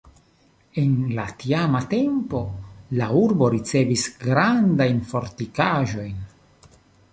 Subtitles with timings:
[0.83, 2.41] En la tiama tempo
[3.01, 6.21] la urbo ricevis grandajn fortikaĵojn.